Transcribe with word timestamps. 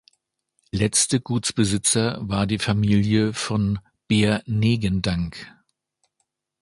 Letzte 0.71 1.19
Gutsbesitzer 1.21 2.17
war 2.27 2.47
die 2.47 2.57
Familie 2.57 3.33
von 3.33 3.77
Behr-Negendank. 4.07 5.53